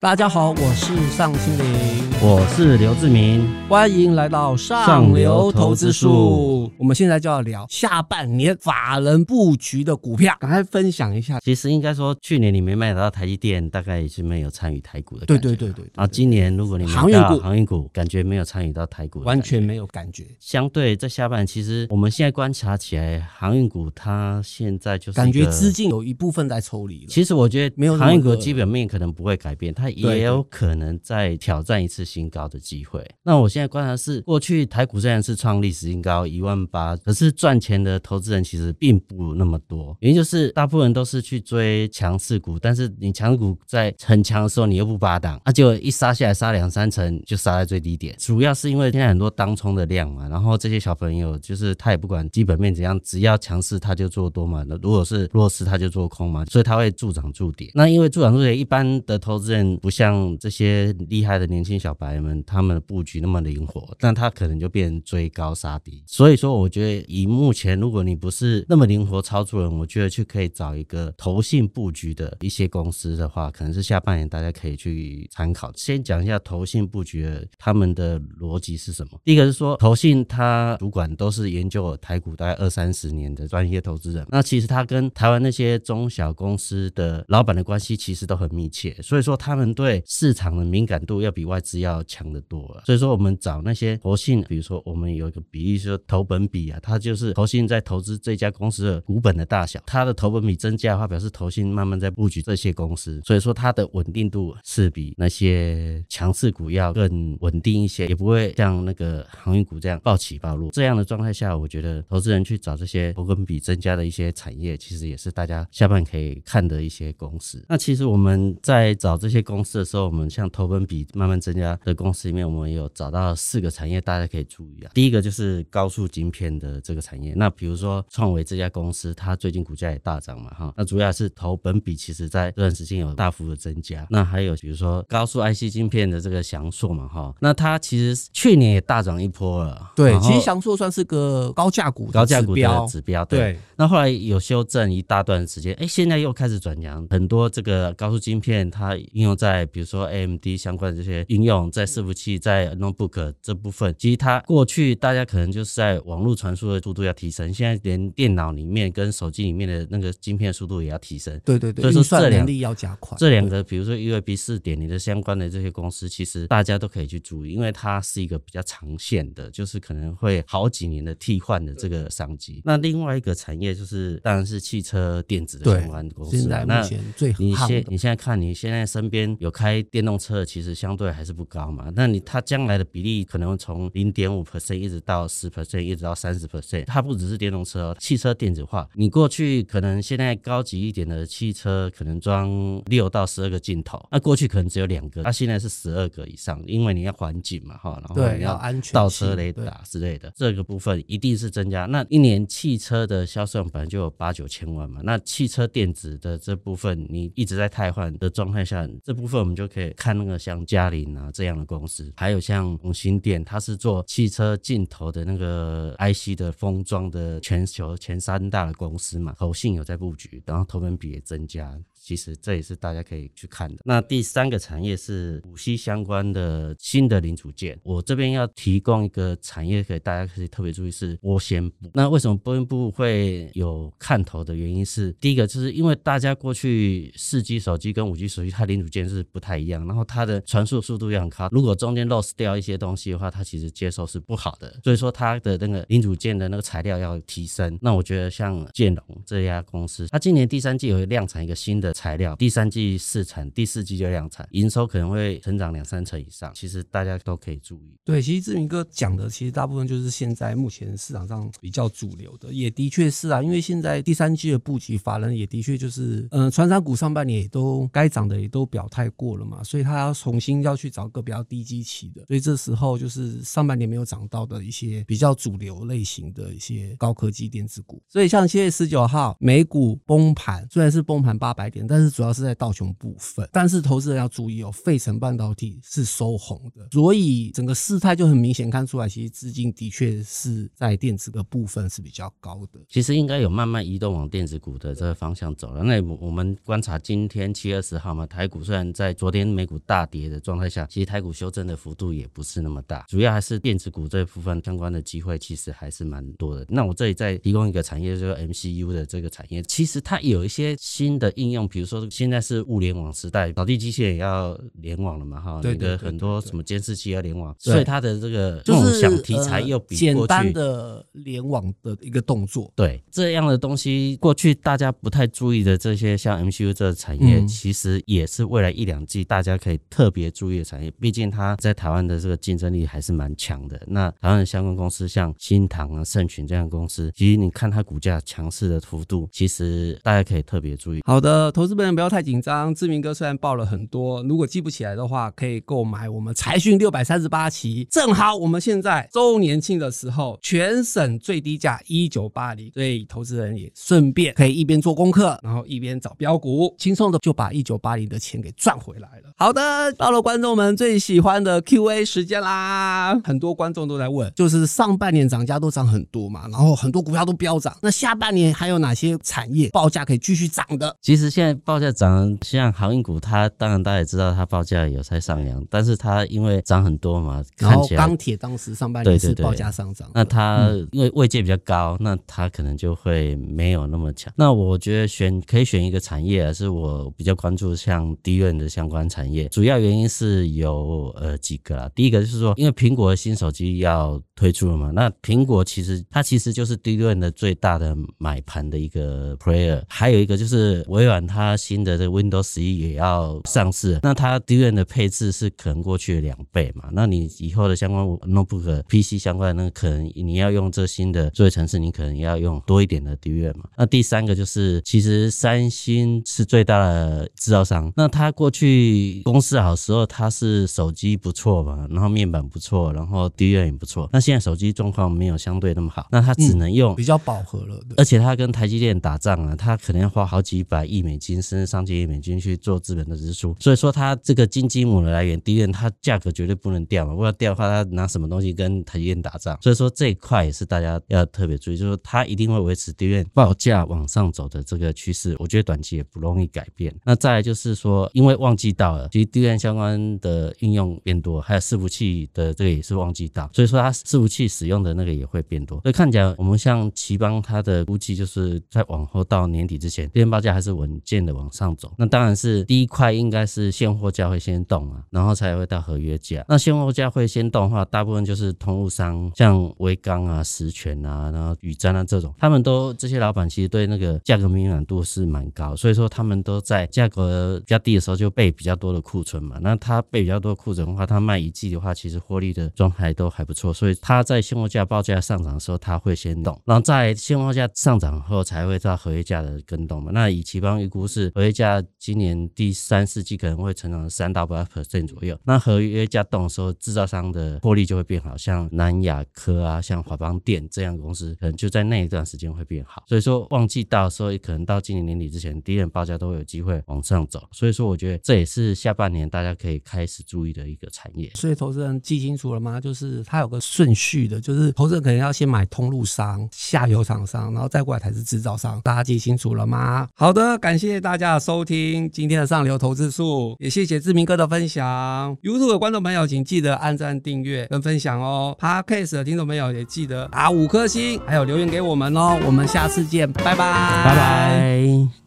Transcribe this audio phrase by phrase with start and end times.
[0.00, 6.70] 大家好，我是尚青林，我是刘志明，欢迎来到上流投资术。
[6.78, 11.40] 我们现在就要聊下半年法人布局的股票，赶快分享一下。
[11.40, 15.26] 其实应该说，去年你没买到台积电，大概也是没有参与台股的。
[15.26, 15.84] 对对对对。
[15.96, 20.28] 啊，今年如果你航运股，航运股感觉没有参与到台股，完全没有感觉。
[20.38, 27.06] 相对在下半，其实我们现在观察起来，航运股它现在就是感觉资金有一部分在抽离了。
[27.08, 30.78] 其实我觉得没有航运股基本面可能不会改变，它也有可。
[30.78, 33.04] 能再挑战一次新高的机会。
[33.24, 39.96] 那我现在观察是，过去台股虽然是创历史新高一万八，可是赚钱的投资人其实并不那么多。
[40.00, 48.14] 原因就是大部分人都是去追强势股，但是你强势股在很强的时候你又不拔档，那就一杀下来杀两三成就杀在最低点。
[48.18, 57.70] 主要是因为现在很多当冲的量嘛，然后这些小朋友就是他也不管基本面怎样，只要强势他就做多嘛，那如果是弱势他就做空嘛，所以他会助涨助跌。
[57.74, 60.94] 那因为助涨助跌，一般的投资人不像这些。
[61.08, 66.02] 厉害的年轻小白们，他们的布局那么灵活，但他可能就变追高杀低。
[66.06, 75.72] 所以说，我觉得以目前，如果你不是那么灵活操作人，我觉得去可以找一个投信布局的一些公司的话，可能是下半年大家可以去参考。
[75.76, 79.20] 先讲一下投信布局的他们的逻辑是什么。
[79.24, 90.48] 第一个是说，投信他主管都是研究台股大概二三十年的专业投资人，那其实他跟台湾那些中小公司的老板的关系其实都很密切，所以说他们对市场。
[90.58, 110.70] 的敏感度要比外资要强得多了，所以说我们找那些投信，比如说我们有一个比例说投本比啊，它就是投信在投资这家公司的股本的大小，它的投本比增加的话，表示投信慢慢在布局这些公司，所以说它的稳定度是比那些强势股要更稳定一些，也不会像那个航运股这样暴起暴落。
[110.72, 117.64] 这样的状态下，我觉得投资人去找这些投本比增加的一些产业，其实也是大家下半可以看的一些公司。
[117.68, 124.90] 那其实我们在找这些公司的时候，我们像投本比慢慢增加的公司里面，我们有找到四个产业，大家可以注意啊。
[124.94, 127.32] 第一个就是高速晶片的这个产业。
[127.36, 130.72] 那比如说创维这家公司，它最近股价也大涨嘛，哈。
[130.76, 134.06] 那主要是投本比，其实在这段时间有大幅的增加。
[134.10, 137.34] 那还有比如说高速 IC 晶片的这个翔硕嘛，哈。
[137.40, 139.92] 那它其实去年也大涨一波了。
[139.94, 143.24] 对，其实翔硕算是个高价股，高价股的指标。
[143.24, 143.58] 对。
[143.76, 147.06] 那后来有修正一大段时间，哎，现在又开始转强。
[147.10, 150.48] 很多这个高速晶片，它应用在比如说 AMD。
[150.58, 161.38] 相关的这些应用在伺服器、在 notebook 这部分，其实它过去大家可能就是在网络传输的速度要提升，现在连电脑里面跟手机里面的那个晶片速度也要提升。
[161.44, 163.16] 对对对，所以说这两力要加快。
[163.18, 172.62] 这两个，比如说 USB 四点零的相关的这些公司，其实大家都可以去注意，因为它是一个比较长线的，就是可能会好几年的替换的这个商机。
[172.64, 176.38] 那另外一个产业就是，当然是汽车电子的相关公司。
[176.38, 180.44] 现在目前最你现你现在看你现在身边有开电动车。
[180.44, 186.84] 其实相对还是不高嘛，那你它将来的比例可能从零点五 percent 一直到十 percent，一直到三十 percent。
[186.86, 188.88] 它不只是电动车，汽车电子化。
[188.94, 201.84] 你过去可能现在高级一点的汽车可能装六到十二个镜头，那过去可能只有两个，它现在是十二个以上，因为你要环境嘛，哈，然后你要安全、倒车雷达之类的，这个部分一定是增加。
[201.86, 210.38] 那一年汽车的销售本来就有八九千万嘛，那汽车电子的这部分你一直在汰换的状态下，这部分我们就可以看那个。
[210.38, 221.76] 像嘉陵啊这样的公司，还有像红星电，它是做汽车镜头的那个 IC 的封装的全球前三大的公司嘛，投信有在布局，然后投本比也增加。
[222.08, 223.82] 其实这也是大家可以去看的。
[223.84, 227.78] 那第三个产业是五 C 相关的新的零组件。
[227.82, 231.90] 我这边要提供一个产业，给大家可以特别注意是玻纤布。
[231.92, 241.50] 那为什么玻纤布会有看头的原因是，第一个就是因为大家过去四 G 手机跟五 G 手机它零组件是不太一样，然后它的传输速度也很高。
[241.52, 244.80] 如果中间 loss 掉一些东西的话，它其实接收是不好的。
[244.82, 247.78] 所以说它的那个零组件的那个材料要提升。
[247.82, 251.92] 那我觉得像建龙这家公司，它今年第三季有量产一个新的。
[251.98, 256.52] 材料第三季试产，第四季就量产，营收可能会成长两三成以上。
[256.54, 257.98] 其实大家都可以注意。
[258.04, 263.42] 对，其实志明哥讲的，其实大部分就是现在目前市场上比较主流的，也的确是啊。
[263.42, 272.24] 因为现在第三季的布局，法人也的确就是，嗯，船长股上半年也都该涨的也都表态过了嘛，所以他要重新要去找个比较低基期的。
[272.28, 278.00] 所以这时候就是上半年没有涨到的一些比较主流类型的一些高科技电子股。
[278.08, 281.77] 所以像七月十九号美股崩盘，虽然是崩盘八百点。
[281.86, 283.48] 但是主要是在道琼部分。
[283.52, 292.80] 但是投资人要注意哦，费城半导体是收红的，所以整个事态就很明显看出来，其实资金的确是在电子的部分是比较高的。
[292.88, 295.82] 其实应该有慢慢移动往电子股的这个方向走了。
[295.82, 306.66] 那我们观察今天七月二十号嘛，台股虽然在昨天美股大跌的状态下，其实台股修正的幅度也不是那么大，主要还是电子股这部分相关的机会其实还是蛮多的。
[306.68, 333.80] 那我这里再提供一个产业，就是 MCU 的这个产业，其实它有一些新的应用，比如说现在是物联网时代，扫地机器人也要联网了嘛，哈，那个很多什么监视器要联网，所以它的这个梦想题材又比简单的联网的一个动作，对这样的东西，过去大家不太注意的这些像 MCU 这个产业，其实也是未来一两季大家可以特别注意的产业，毕竟它在台湾的这个竞争力还是蛮强的。
[333.86, 341.00] 那台湾的相关公司像新唐啊、盛群这样公司，其实你看它股价强势的幅度，其实大家可以特别注意。
[341.04, 342.72] 好的，投资人不要太紧张。
[342.72, 359.32] 志明哥虽然报了很多，如果记不起来的话，可以购买我们财讯六百三十八期，正好我们现在周年庆的时候，全省最低价一九八零，所以投资人也顺便可以一边做功课，然后一边找标股，轻松的就把一九八零的钱给赚回来了。
[359.36, 370.96] 好的，到了观众们最喜欢的 Q&A 时间啦，很多观众都在问，就是上半年涨价都涨很多嘛，然后很多股票都飙涨，那下半年还有哪些产业报价可以继续涨的？
[371.02, 384.32] 其实现在报价涨，像航运股，它当然大家也知道它报价有在上扬，但是它因为涨很多嘛，然后钢铁当时上半年是报价上涨，那它因为位阶比较高，那它可能就会没有那么强。
[384.36, 391.90] 那我觉得选可以选一个产业，是我比较关注像低润的相关产业，主要原因是有呃几个啦。
[391.94, 413.64] 第一个就是说，因为苹果的新手机要推出了嘛，那苹果其实它其实就是低润的最大的买盘的一个 player，还有一个就是微软它新的这 Windows 十一也要上市，那它低润的配置是可能过去的两倍嘛，那你以后的相关 notebook PC 相关的那可能你要用这新的作业程式，你可能要用多一点的低润嘛。
[413.76, 439.58] 那第三个就是其实三星是最大的制造商，那它过去公司好时候它是手机不错嘛，然后面板不错，然后低润也不错，那现在手机状况没有相对那么好，那它只能用比较饱和了，而且它跟台积电打仗啊，它可能要花好几百亿美金，甚至上千亿美金去做资本的支出，所以说它这个金鸡母的来源，低润它价格绝对不能掉嘛，如果掉的话，它拿什么东西跟台积电打仗？
[439.62, 446.94] 所以说这一块也是大家要特别注意，就是它一定会维持低润报价往上走的这个趋势，我觉得短期也不容易改变。
[447.04, 455.80] 那再来就是说，因为旺季到了，其实低润相关的应用变多，还有伺服器的这个也是旺季到，所以说它伺服器使用的那个也会变多。
[455.82, 461.92] 所以看起来我们像奇邦，它的估计就是在往后到年底之前，低润报价还是稳健的往上走。
[461.98, 466.44] 那当然是第一块应该是现货价会先动啊，然后才会到合约价。
[466.48, 479.58] 那现货价会先动的话，大部分就是通路商，像威刚啊、实权啊，然后宇瞻啊这种，他们都这些老板其实对那个价格敏感度是蛮高，所以说他们都在价格比较低的时候就备比较多的库存嘛。
[479.60, 490.10] 那他备比较多库存的话，他卖一季的话，其实获利的状态都还不错，所以他在现货价报价上涨的时候，他会先动，然后在现货价上涨后才会到合约价的跟动嘛。
[490.12, 503.02] 那以奇邦预估是合约价今年第三四季可能会成长三到八 percent 左右，那合约价动的时候，制造商的获利就会变好，像南亚科啊、像华邦电这样的公司，可能就在那一段时间会变好。
[503.08, 507.48] 所以说旺季到的时候，可能到今年年底之前，第一轮报价都有机会往上走。
[507.52, 511.30] 所以说，我觉得这也是下半年大家可以开始注意的一个产业。
[511.34, 512.80] 所以投资人记清楚了吗？
[512.80, 518.80] 就是它有个顺序的，就是投资人可能要先买通路商、下游厂商，然后再过来才是制造商。
[518.82, 520.08] 大家记清楚了吗？
[520.14, 525.36] 好的，感谢谢大家的收听今天的上流投资术，也谢谢志明哥的分享。
[525.42, 528.56] YouTube 的观众朋友，请记得按赞、订阅跟分享哦。
[528.58, 532.38] Podcast 的听众朋友也记得打五颗星，还有留言给我们哦。
[532.46, 535.18] 我们下次见，拜拜，拜拜。